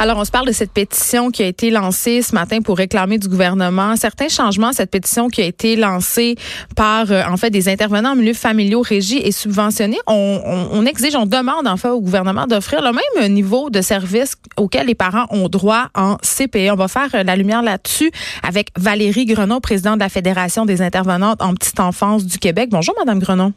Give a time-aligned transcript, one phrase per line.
[0.00, 3.18] Alors, on se parle de cette pétition qui a été lancée ce matin pour réclamer
[3.18, 4.72] du gouvernement certains changements.
[4.72, 6.34] Cette pétition qui a été lancée
[6.74, 9.98] par, euh, en fait, des intervenants en milieu familiaux régis et subventionnés.
[10.08, 14.88] On, exige, on demande, en fait, au gouvernement d'offrir le même niveau de service auquel
[14.88, 16.70] les parents ont droit en CPE.
[16.72, 18.10] On va faire euh, la lumière là-dessus
[18.42, 22.68] avec Valérie Grenon, présidente de la Fédération des intervenantes en petite enfance du Québec.
[22.70, 23.52] Bonjour, Madame Grenon.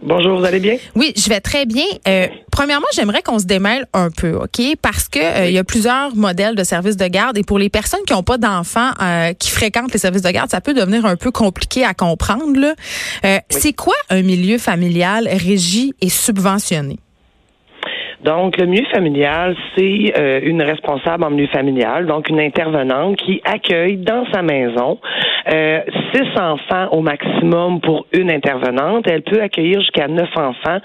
[0.00, 0.76] Bonjour, vous allez bien?
[0.94, 1.84] Oui, je vais très bien.
[2.06, 4.62] Euh, premièrement, j'aimerais qu'on se démêle un peu, OK?
[4.80, 7.68] Parce que euh, il y a plusieurs modèles de services de garde et pour les
[7.68, 11.04] personnes qui n'ont pas d'enfants euh, qui fréquentent les services de garde, ça peut devenir
[11.04, 12.58] un peu compliqué à comprendre.
[12.58, 12.74] Là.
[13.24, 16.98] Euh, C'est quoi un milieu familial régi et subventionné?
[18.24, 23.40] Donc, le milieu familial, c'est euh, une responsable en milieu familial, donc une intervenante qui
[23.44, 24.98] accueille dans sa maison
[25.52, 25.80] euh,
[26.12, 29.04] six enfants au maximum pour une intervenante.
[29.08, 30.78] Elle peut accueillir jusqu'à neuf enfants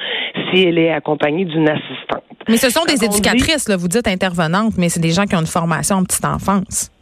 [0.51, 2.23] si elle est accompagnée d'une assistante.
[2.47, 3.71] Mais ce sont des éducatrices, dit...
[3.71, 6.92] là, vous dites intervenantes, mais c'est des gens qui ont une formation en petite enfance.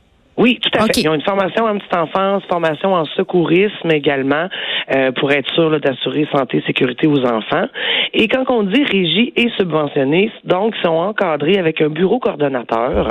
[0.42, 1.02] Oui, tout à fait.
[1.02, 4.47] Ils ont une formation en petite enfance, formation en secourisme également,
[4.95, 7.67] euh, pour être sûr d'assurer santé et sécurité aux enfants.
[8.16, 13.09] Et quand on dit régie et subventionné, donc, sont encadrés avec un bureau coordonnateur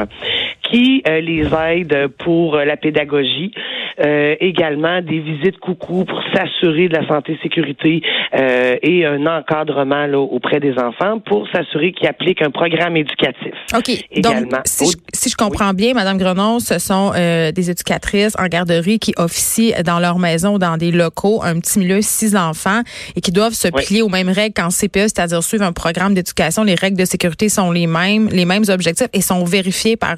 [0.62, 3.53] qui euh, les aide pour la pédagogie,
[4.01, 8.03] euh, également des visites coucou pour s'assurer de la santé et sécurité
[8.34, 13.53] euh, et un encadrement là, auprès des enfants pour s'assurer qu'ils appliquent un programme éducatif.
[13.77, 13.91] OK.
[14.11, 14.48] Également.
[14.51, 15.77] Donc, si, je, si je comprends oui.
[15.77, 20.59] bien, Madame Grenon, ce sont euh, des éducatrices en garderie qui officient dans leur maison,
[20.59, 22.80] dans des locaux, un petit milieu, six enfants,
[23.17, 23.85] et qui doivent se oui.
[23.85, 26.64] plier aux mêmes règles qu'en CPE, c'est-à-dire suivre un programme d'éducation.
[26.64, 30.17] Les règles de sécurité sont les mêmes, les mêmes objectifs et sont vérifiés par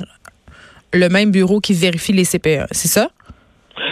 [0.93, 2.67] le même bureau qui vérifie les CPE.
[2.71, 3.09] C'est ça?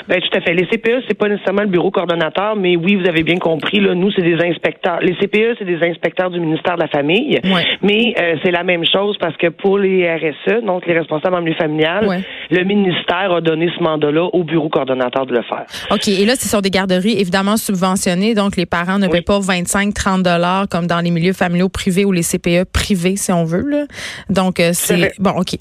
[0.08, 0.54] Ben, tout à fait.
[0.54, 3.94] Les CPE, c'est pas nécessairement le bureau coordonnateur, mais oui, vous avez bien compris, là,
[3.94, 5.00] nous, c'est des inspecteurs.
[5.00, 7.38] Les CPE, c'est des inspecteurs du ministère de la Famille.
[7.44, 7.64] Ouais.
[7.82, 11.42] Mais euh, c'est la même chose parce que pour les RSE, donc les responsables en
[11.42, 12.20] milieu familial, ouais.
[12.50, 15.64] le ministère a donné ce mandat-là au bureau coordonnateur de le faire.
[15.90, 16.08] OK.
[16.08, 19.12] Et là, ce sont des garderies évidemment subventionnées, donc les parents ne oui.
[19.12, 23.16] paient pas 25, 30 dollars comme dans les milieux familiaux privés ou les CPE privés,
[23.16, 23.66] si on veut.
[23.68, 23.84] Là.
[24.28, 25.56] Donc, euh, c'est bon, OK.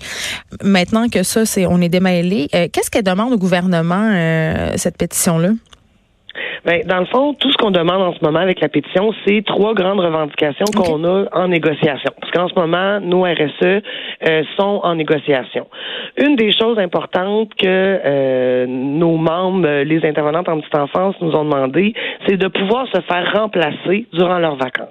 [0.64, 4.10] Maintenant que ça, c'est on est démêlé, euh, qu'est-ce qu'elle demande au gouvernement?
[4.20, 5.50] Euh, cette pétition-là?
[6.66, 9.44] Ben, dans le fond, tout ce qu'on demande en ce moment avec la pétition, c'est
[9.46, 10.92] trois grandes revendications okay.
[10.92, 12.12] qu'on a en négociation.
[12.20, 13.82] Parce qu'en ce moment, nos RSE
[14.28, 15.68] euh, sont en négociation.
[16.18, 21.46] Une des choses importantes que euh, nos membres, les intervenantes en petite enfance, nous ont
[21.46, 21.94] demandé,
[22.28, 24.90] c'est de pouvoir se faire remplacer durant leurs vacances.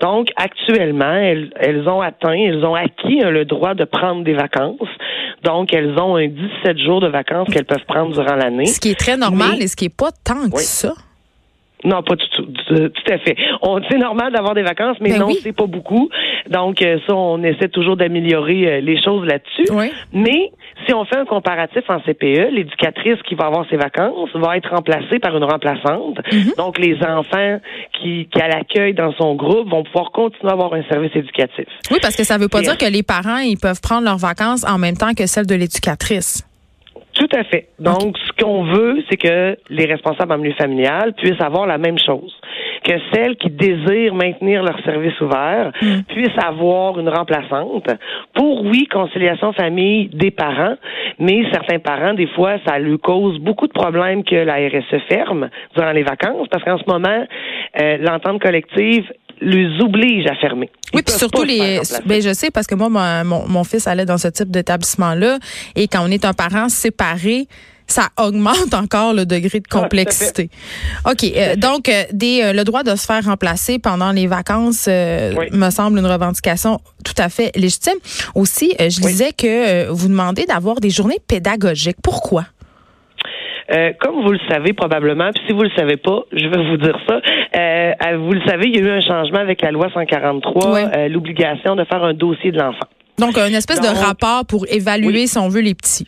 [0.00, 4.34] Donc, actuellement, elles, elles ont atteint, elles ont acquis hein, le droit de prendre des
[4.34, 4.78] vacances.
[5.42, 8.66] Donc, elles ont un 17 jours de vacances qu'elles peuvent prendre durant l'année.
[8.66, 10.62] Ce qui est très normal Mais, et ce qui est pas tant que oui.
[10.62, 10.94] ça.
[11.84, 13.36] Non, pas tout, tout, tout à fait.
[13.90, 15.38] C'est normal d'avoir des vacances, mais ben non, oui.
[15.42, 16.08] c'est pas beaucoup.
[16.48, 19.72] Donc, euh, ça, on essaie toujours d'améliorer euh, les choses là-dessus.
[19.72, 19.90] Oui.
[20.12, 20.52] Mais
[20.86, 24.70] si on fait un comparatif en CPE, l'éducatrice qui va avoir ses vacances va être
[24.70, 26.18] remplacée par une remplaçante.
[26.32, 26.38] Mhm.
[26.38, 26.56] Mm -hmm.
[26.56, 27.60] Donc, les enfants
[27.98, 31.66] qui, qui à l'accueil dans son groupe vont pouvoir continuer à avoir un service éducatif.
[31.90, 34.22] Oui, parce que ça veut pas et dire que les parents, ils peuvent prendre leurs
[34.30, 36.51] vacances en même temps que celles de l'éducatrice.
[37.14, 37.68] Tout à fait.
[37.78, 41.98] Donc, ce qu'on veut, c'est que les responsables en milieu familial puissent avoir la même
[41.98, 42.34] chose.
[42.84, 46.02] Que celles qui désirent maintenir leur service ouvert mm.
[46.08, 47.86] puissent avoir une remplaçante
[48.34, 50.76] pour, oui, conciliation famille des parents,
[51.18, 55.50] mais certains parents, des fois, ça lui cause beaucoup de problèmes que la RSE ferme
[55.76, 57.26] durant les vacances parce qu'en ce moment,
[57.80, 59.12] euh, l'entente collective
[59.42, 60.70] les oblige à fermer.
[60.92, 61.80] Ils oui, puis surtout les.
[62.06, 62.88] Ben, je sais parce que moi,
[63.24, 65.38] mon, mon fils allait dans ce type d'établissement-là
[65.76, 67.46] et quand on est un parent séparé,
[67.86, 70.50] ça augmente encore le degré de complexité.
[71.04, 71.24] Ah, OK.
[71.24, 75.46] Euh, donc, euh, des, euh, le droit de se faire remplacer pendant les vacances oui.
[75.52, 77.98] me semble une revendication tout à fait légitime.
[78.34, 79.12] Aussi, je oui.
[79.12, 81.98] disais que vous demandez d'avoir des journées pédagogiques.
[82.02, 82.46] Pourquoi?
[83.72, 86.76] Euh, comme vous le savez probablement, puis si vous le savez pas, je vais vous
[86.76, 87.20] dire ça.
[87.56, 90.84] Euh, vous le savez, il y a eu un changement avec la loi 143, ouais.
[90.94, 92.86] euh, l'obligation de faire un dossier de l'enfant.
[93.18, 95.28] Donc, une espèce Donc, de rapport pour évaluer, oui.
[95.28, 96.06] si on veut, les petits.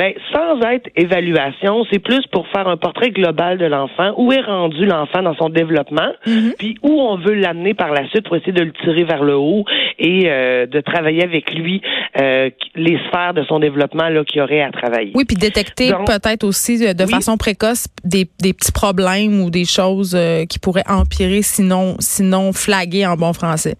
[0.00, 4.40] Ben, sans être évaluation, c'est plus pour faire un portrait global de l'enfant, où est
[4.40, 6.54] rendu l'enfant dans son développement, Mhm.
[6.58, 9.36] puis où on veut l'amener par la suite pour essayer de le tirer vers le
[9.36, 9.64] haut
[9.98, 11.82] et euh, de travailler avec lui
[12.18, 15.12] euh, les sphères de son développement là qu'il aurait à travailler.
[15.14, 17.10] Oui, puis détecter peut-être aussi euh, de Oui.
[17.10, 22.52] façon précoce des, des petits problèmes ou des choses euh, qui pourraient empirer, sinon, sinon
[22.54, 23.74] flaguer en bon français.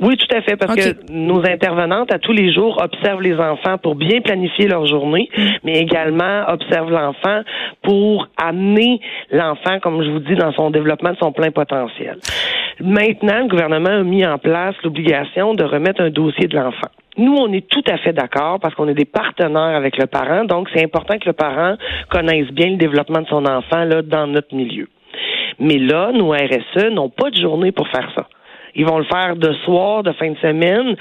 [0.00, 3.78] Oui, tout à fait, parce que nos intervenantes à tous les jours observent les enfants
[3.78, 5.28] pour bien planifier leur journée,
[5.64, 7.42] mais également observent l'enfant
[7.82, 9.00] pour amener
[9.32, 12.18] l'enfant, comme je vous dis, dans son développement de son plein potentiel.
[12.80, 16.88] Maintenant, le gouvernement a mis en place l'obligation de remettre un dossier de l'enfant.
[17.16, 20.44] Nous, on est tout à fait d'accord parce qu'on est des partenaires avec le parent,
[20.44, 21.74] donc c'est important que le parent
[22.08, 24.86] connaisse bien le développement de son enfant là dans notre milieu.
[25.58, 28.28] Mais là, nos RSE n'ont pas de journée pour faire ça.
[28.74, 30.96] Ils vont le faire de soir, de fin de semaine,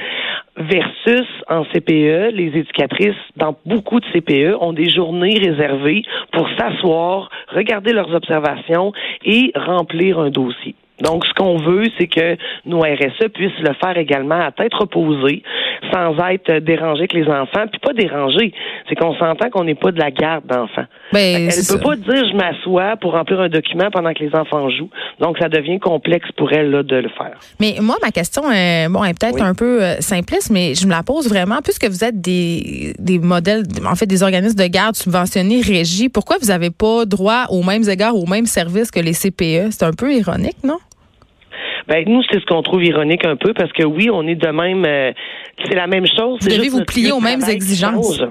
[0.57, 7.29] versus en CPE, les éducatrices, dans beaucoup de CPE, ont des journées réservées pour s'asseoir,
[7.49, 8.91] regarder leurs observations
[9.23, 10.75] et remplir un dossier.
[11.01, 15.43] Donc, ce qu'on veut, c'est que nos RSE puissent le faire également à tête reposée,
[15.91, 17.65] sans être dérangés avec les enfants.
[17.71, 18.53] Puis pas dérangés,
[18.89, 20.85] c'est qu'on s'entend qu'on n'est pas de la garde d'enfants.
[21.13, 21.89] Ben, Elle c'est peut ça.
[21.89, 24.89] pas dire je m'assois pour remplir un document pendant que les enfants jouent.
[25.19, 27.37] Donc, ça devient complexe pour elle là, de le faire.
[27.59, 29.41] Mais moi, ma question, euh, bon, est peut-être Oui.
[29.41, 31.59] un peu euh, simpliste, mais je me la pose vraiment.
[31.63, 36.37] Puisque vous êtes des, des modèles, en fait, des organismes de garde subventionnés, régis, pourquoi
[36.41, 39.71] vous n'avez pas droit aux mêmes égards, aux mêmes services que les CPE?
[39.71, 40.77] C'est un peu ironique, non?
[41.87, 44.47] Ben, nous, c'est ce qu'on trouve ironique un peu parce que oui, on est de
[44.47, 44.85] même.
[44.85, 45.11] euh,
[45.65, 46.39] c'est la même chose.
[46.41, 48.17] Vous devez vous plier aux mêmes exigences.
[48.17, 48.29] change.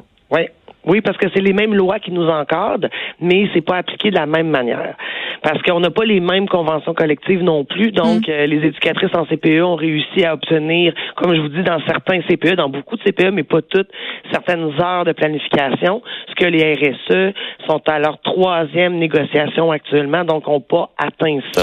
[0.87, 2.89] Oui, parce que c'est les mêmes lois qui nous encadrent,
[3.21, 4.95] mais c'est pas appliqué de la même manière.
[5.43, 7.91] Parce qu'on n'a pas les mêmes conventions collectives non plus.
[7.93, 11.81] Donc, euh, les éducatrices en CPE ont réussi à obtenir, comme je vous dis, dans
[11.87, 13.89] certains CPE, dans beaucoup de CPE, mais pas toutes,
[14.33, 17.35] certaines heures de planification, ce que les RSE
[17.69, 21.63] sont à leur troisième négociation actuellement, donc n'ont pas atteint ça.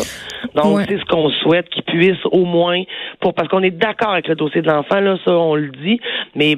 [0.56, 0.84] Donc, Ouais.
[0.88, 2.82] c'est ce qu'on souhaite qu'ils puissent au moins,
[3.20, 6.00] pour parce qu'on est d'accord avec le dossier de l'enfant, là, ça, on le dit,
[6.36, 6.58] mais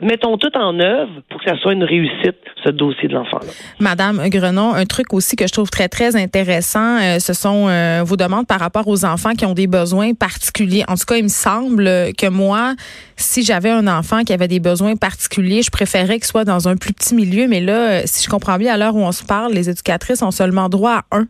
[0.00, 3.50] mettons tout en œuvre pour que ça soit une réussite, ce dossier de l'enfant-là.
[3.80, 8.02] Madame Grenon, un truc aussi que je trouve très, très intéressant, euh, ce sont euh,
[8.04, 10.84] vos demandes par rapport aux enfants qui ont des besoins particuliers.
[10.88, 11.84] En tout cas, il me semble
[12.16, 12.74] que moi,
[13.16, 16.76] si j'avais un enfant qui avait des besoins particuliers, je préférais qu'il soit dans un
[16.76, 17.48] plus petit milieu.
[17.48, 20.22] Mais là, euh, si je comprends bien, à l'heure où on se parle, les éducatrices
[20.22, 21.26] ont seulement droit à un.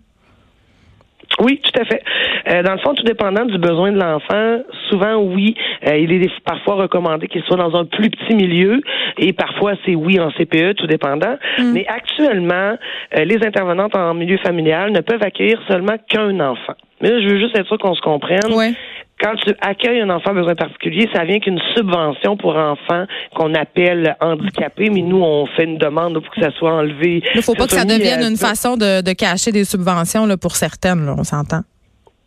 [1.41, 2.03] Oui, tout à fait.
[2.49, 5.55] Euh, dans le fond, tout dépendant du besoin de l'enfant, souvent oui,
[5.87, 8.81] euh, il est parfois recommandé qu'il soit dans un plus petit milieu
[9.19, 11.37] et parfois c'est oui en CPE, tout dépendant.
[11.59, 12.77] Mais actuellement,
[13.17, 16.75] euh, les intervenantes en milieu familial ne peuvent accueillir seulement qu'un enfant.
[17.01, 18.53] Mais là, je veux juste être sûr qu'on se comprenne.
[18.53, 18.73] Ouais.
[19.21, 23.05] Quand tu accueilles un enfant à besoin particulier, ça vient qu'une subvention pour enfants
[23.35, 27.23] qu'on appelle handicapé, mais nous, on fait une demande pour que ça soit enlevé.
[27.35, 30.25] Il ne faut pas que ça mis devienne une façon de, de cacher des subventions
[30.27, 31.63] là, pour certaines, là, on s'entend.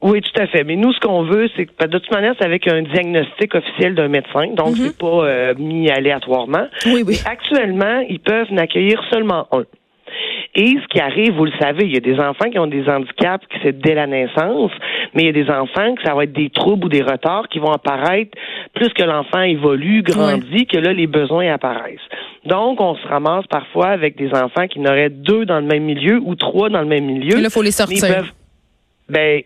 [0.01, 0.63] Oui, tout à fait.
[0.63, 3.93] Mais nous, ce qu'on veut, c'est que de toute manière, c'est avec un diagnostic officiel
[3.93, 6.67] d'un médecin, donc c'est pas euh, mis aléatoirement.
[6.87, 7.19] Oui, oui.
[7.23, 9.63] Mais actuellement, ils peuvent n'accueillir seulement un.
[10.53, 12.87] Et ce qui arrive, vous le savez, il y a des enfants qui ont des
[12.89, 14.71] handicaps qui c'est dès la naissance,
[15.13, 17.47] mais il y a des enfants que ça va être des troubles ou des retards
[17.49, 18.37] qui vont apparaître
[18.73, 21.99] plus que l'enfant évolue, grandit, que là, les besoins apparaissent.
[22.45, 26.19] Donc, on se ramasse parfois avec des enfants qui n'auraient deux dans le même milieu
[26.23, 27.35] ou trois dans le même milieu.
[27.35, 28.33] Mais là, il faut les sortir.
[29.09, 29.41] ben,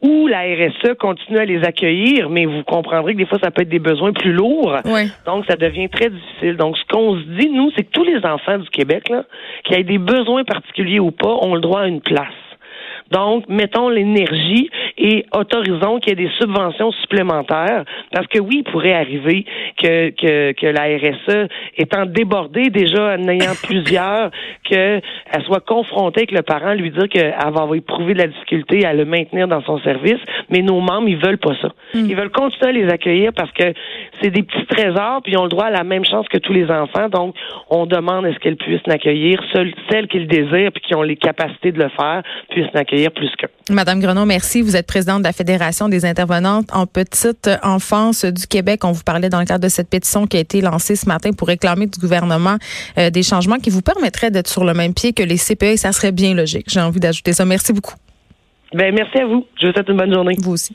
[0.00, 3.62] ou la RSE continue à les accueillir, mais vous comprendrez que des fois, ça peut
[3.62, 4.76] être des besoins plus lourds.
[4.84, 5.06] Ouais.
[5.26, 6.56] Donc, ça devient très difficile.
[6.56, 9.24] Donc, ce qu'on se dit, nous, c'est que tous les enfants du Québec, là,
[9.64, 12.32] qui aient des besoins particuliers ou pas, ont le droit à une place.
[13.10, 18.70] Donc, mettons l'énergie et autorisons qu'il y ait des subventions supplémentaires, parce que oui, il
[18.70, 19.44] pourrait arriver
[19.80, 24.30] que, que, que la RSE, étant débordée déjà, en ayant plusieurs,
[24.64, 25.02] qu'elle
[25.46, 29.04] soit confrontée avec le parent, lui dire qu'elle va éprouver de la difficulté à le
[29.04, 31.68] maintenir dans son service, mais nos membres, ils veulent pas ça.
[31.94, 33.72] Ils veulent continuer à les accueillir parce que
[34.20, 36.52] c'est des petits trésors, puis ils ont le droit à la même chance que tous
[36.52, 37.08] les enfants.
[37.08, 37.34] Donc,
[37.70, 41.16] on demande est-ce qu'elles puissent n'accueillir, seules celles qui le désirent, puis qui ont les
[41.16, 43.48] capacités de le faire, puissent n'accueillir plus qu'un.
[43.70, 44.62] Madame Grenon, merci.
[44.62, 48.84] Vous êtes présidente de la Fédération des intervenantes en petite enfance du Québec.
[48.84, 51.30] On vous parlait dans le cadre de cette pétition qui a été lancée ce matin
[51.32, 52.56] pour réclamer du gouvernement
[52.98, 55.76] euh, des changements qui vous permettraient d'être sur le même pied que les CPE et
[55.76, 56.66] ça serait bien logique.
[56.68, 57.44] J'ai envie d'ajouter ça.
[57.44, 57.94] Merci beaucoup.
[58.72, 59.46] Ben, merci à vous.
[59.60, 60.34] Je vous souhaite une bonne journée.
[60.38, 60.74] Vous aussi.